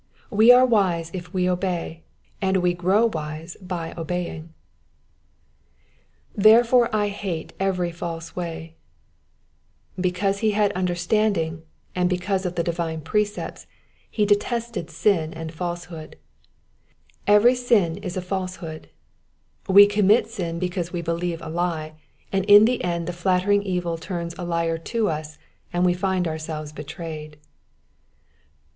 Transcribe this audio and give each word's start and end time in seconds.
We 0.31 0.51
are 0.51 0.65
wise 0.65 1.11
if 1.13 1.31
we 1.31 1.47
obey 1.47 2.01
and 2.41 2.57
we 2.57 2.73
grow 2.73 3.05
wise 3.05 3.55
by 3.61 3.93
obeying 3.95 4.51
I 6.35 6.41
^'^Ther^ore 6.41 6.89
I 6.91 7.11
Tiate 7.11 7.51
every 7.59 7.91
false 7.91 8.31
toay,'*^ 8.31 8.73
Because 10.01 10.39
he 10.39 10.53
had 10.57 10.71
understanding, 10.71 11.61
and 11.93 12.09
because 12.09 12.47
of 12.47 12.55
the 12.55 12.63
divine 12.63 13.01
precepts, 13.01 13.67
he 14.09 14.25
detested 14.25 14.89
sin 14.89 15.35
and 15.35 15.53
falsehood. 15.53 16.15
Every 17.27 17.53
sin 17.53 17.97
is 17.97 18.17
a 18.17 18.23
falsehood; 18.23 18.89
we 19.69 19.85
commit 19.85 20.27
sin 20.27 20.57
because 20.57 20.91
we 20.91 21.03
believe 21.03 21.43
a 21.43 21.49
lie, 21.49 21.93
and 22.31 22.43
in 22.45 22.65
the 22.65 22.83
end 22.83 23.05
the 23.07 23.13
flattering 23.13 23.61
evil 23.61 23.99
turns 23.99 24.33
a 24.35 24.45
liar 24.45 24.79
to 24.79 25.09
us 25.09 25.37
and 25.71 25.85
we 25.85 25.93
find 25.93 26.27
ourselves 26.27 26.71
betrayed. 26.71 27.37